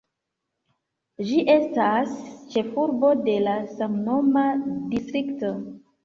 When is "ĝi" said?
1.31-1.41